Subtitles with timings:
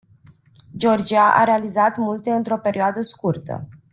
[0.77, 3.67] Georgia a realizat multe într-o perioadă scurtă.